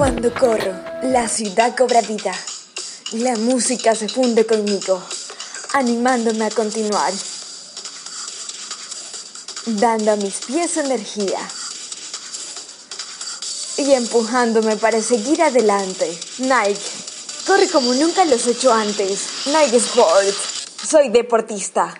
[0.00, 0.72] Cuando corro,
[1.02, 2.32] la ciudad cobra vida.
[3.12, 4.98] La música se funde conmigo,
[5.74, 7.12] animándome a continuar,
[9.66, 11.38] dando a mis pies energía
[13.76, 16.18] y empujándome para seguir adelante.
[16.38, 16.80] Nike,
[17.46, 19.28] corre como nunca lo he hecho antes.
[19.48, 20.38] Nike Sports.
[20.88, 21.94] soy deportista.